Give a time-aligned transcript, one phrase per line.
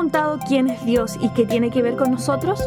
[0.00, 2.58] preguntado quién es Dios y qué tiene que ver con nosotros?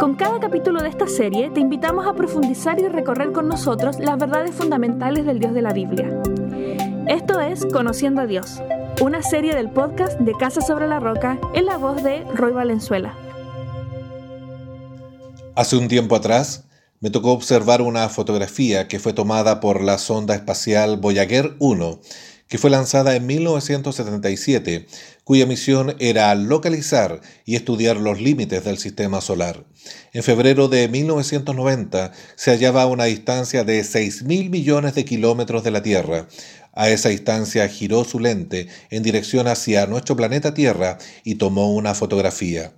[0.00, 4.16] Con cada capítulo de esta serie te invitamos a profundizar y recorrer con nosotros las
[4.16, 6.08] verdades fundamentales del Dios de la Biblia.
[7.08, 8.62] Esto es Conociendo a Dios,
[9.02, 13.14] una serie del podcast de Casa sobre la Roca en la voz de Roy Valenzuela.
[15.56, 16.64] Hace un tiempo atrás
[17.00, 22.00] me tocó observar una fotografía que fue tomada por la sonda espacial Voyager 1
[22.48, 24.86] que fue lanzada en 1977,
[25.24, 29.64] cuya misión era localizar y estudiar los límites del sistema solar.
[30.12, 35.70] En febrero de 1990 se hallaba a una distancia de 6.000 millones de kilómetros de
[35.70, 36.28] la Tierra.
[36.72, 41.94] A esa distancia giró su lente en dirección hacia nuestro planeta Tierra y tomó una
[41.94, 42.72] fotografía.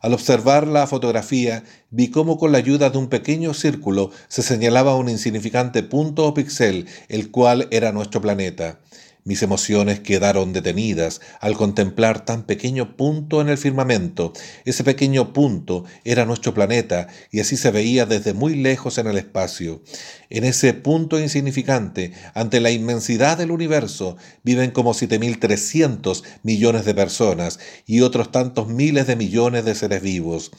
[0.00, 4.96] Al observar la fotografía, vi cómo con la ayuda de un pequeño círculo se señalaba
[4.96, 8.78] un insignificante punto o píxel, el cual era nuestro planeta.
[9.24, 14.32] Mis emociones quedaron detenidas al contemplar tan pequeño punto en el firmamento.
[14.64, 19.18] Ese pequeño punto era nuestro planeta y así se veía desde muy lejos en el
[19.18, 19.82] espacio.
[20.30, 27.58] En ese punto insignificante, ante la inmensidad del universo, viven como 7.300 millones de personas
[27.86, 30.50] y otros tantos miles de millones de seres vivos.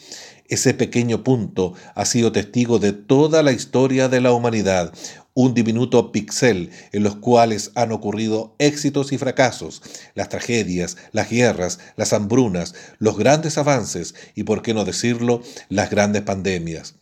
[0.51, 4.93] Ese pequeño punto ha sido testigo de toda la historia de la humanidad,
[5.41, 9.81] un diminuto pixel en los cuales han ocurrido éxitos y fracasos,
[10.13, 15.89] las tragedias, las guerras, las hambrunas, los grandes avances y, por qué no decirlo, las
[15.89, 16.93] grandes pandemias.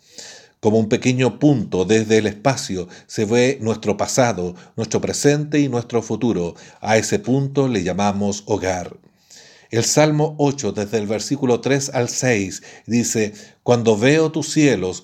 [0.62, 6.02] Como un pequeño punto desde el espacio se ve nuestro pasado, nuestro presente y nuestro
[6.02, 6.56] futuro.
[6.82, 8.98] A ese punto le llamamos hogar.
[9.70, 15.04] El Salmo 8, desde el versículo 3 al 6, dice, Cuando veo tus cielos,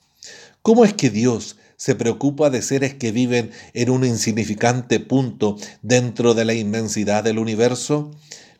[0.61, 6.33] ¿Cómo es que Dios se preocupa de seres que viven en un insignificante punto dentro
[6.35, 8.11] de la inmensidad del universo?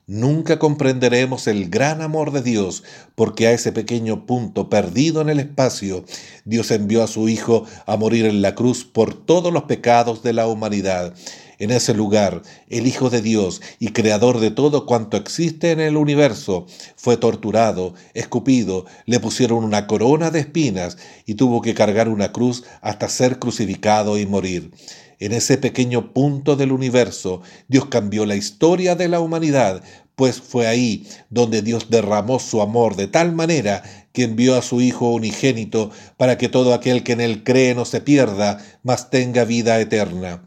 [0.07, 2.83] Nunca comprenderemos el gran amor de Dios
[3.13, 6.03] porque a ese pequeño punto perdido en el espacio,
[6.43, 10.33] Dios envió a su Hijo a morir en la cruz por todos los pecados de
[10.33, 11.13] la humanidad.
[11.61, 15.95] En ese lugar, el Hijo de Dios y Creador de todo cuanto existe en el
[15.95, 22.31] universo, fue torturado, escupido, le pusieron una corona de espinas y tuvo que cargar una
[22.31, 24.71] cruz hasta ser crucificado y morir.
[25.19, 29.83] En ese pequeño punto del universo, Dios cambió la historia de la humanidad,
[30.15, 33.83] pues fue ahí donde Dios derramó su amor de tal manera
[34.13, 37.85] que envió a su Hijo unigénito para que todo aquel que en él cree no
[37.85, 40.41] se pierda, mas tenga vida eterna.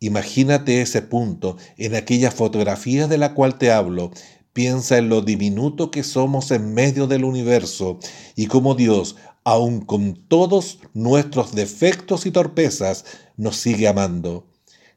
[0.00, 4.10] Imagínate ese punto en aquella fotografía de la cual te hablo.
[4.52, 7.98] Piensa en lo diminuto que somos en medio del universo
[8.34, 13.04] y cómo Dios, aun con todos nuestros defectos y torpezas,
[13.36, 14.46] nos sigue amando.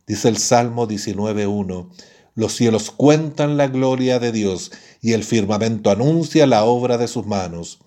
[0.07, 1.89] Dice el Salmo 19.1,
[2.35, 4.71] los cielos cuentan la gloria de Dios
[5.01, 7.79] y el firmamento anuncia la obra de sus manos.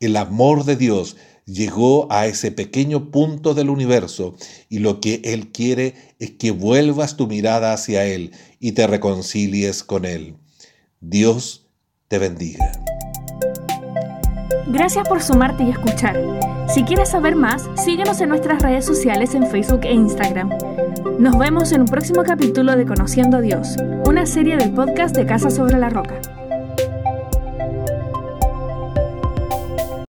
[0.00, 1.16] El amor de Dios
[1.46, 4.36] llegó a ese pequeño punto del universo
[4.68, 9.82] y lo que Él quiere es que vuelvas tu mirada hacia Él y te reconcilies
[9.82, 10.36] con Él.
[11.00, 11.66] Dios
[12.08, 12.72] te bendiga.
[14.66, 16.18] Gracias por sumarte y escuchar.
[16.68, 20.50] Si quieres saber más, síguenos en nuestras redes sociales en Facebook e Instagram.
[21.18, 25.26] Nos vemos en un próximo capítulo de Conociendo a Dios, una serie del podcast de
[25.26, 26.20] Casa sobre la Roca.